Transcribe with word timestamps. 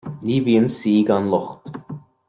Ní 0.25 0.35
bhíonn 0.45 0.69
saoi 0.77 1.03
gan 1.09 1.23
locht 1.33 1.63